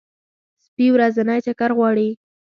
[0.65, 2.09] سپي ورځنی چکر غواړي.